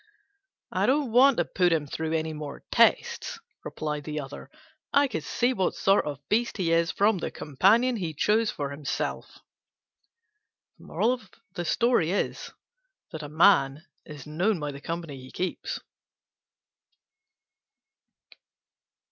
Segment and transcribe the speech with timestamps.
[0.71, 4.49] "I don't want to put him through any more tests," replied the other:
[4.91, 8.71] "I could see what sort of beast he is from the companion he chose for
[8.71, 9.37] himself."
[10.79, 10.89] A
[13.19, 15.79] man is known by the company he keeps.